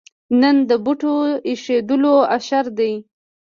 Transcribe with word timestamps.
نن 0.41 0.55
د 0.69 0.71
بوټو 0.83 1.15
اېښودلو 1.47 2.15
اشر 2.35 2.65
دی. 2.79 2.93